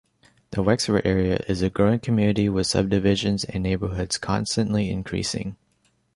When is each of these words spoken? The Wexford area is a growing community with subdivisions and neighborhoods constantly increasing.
The 0.49 0.63
Wexford 0.63 1.03
area 1.05 1.43
is 1.47 1.61
a 1.61 1.69
growing 1.69 1.99
community 1.99 2.49
with 2.49 2.65
subdivisions 2.65 3.43
and 3.43 3.61
neighborhoods 3.61 4.17
constantly 4.17 4.89
increasing. 4.89 5.57